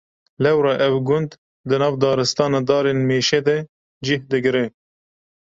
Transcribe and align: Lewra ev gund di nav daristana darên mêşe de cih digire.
Lewra 0.45 0.69
ev 0.85 0.95
gund 1.09 1.31
di 1.69 1.75
nav 1.83 1.93
daristana 2.01 2.59
darên 2.69 2.97
mêşe 3.09 3.39
de 3.47 3.57
cih 4.05 4.21
digire. 4.31 4.65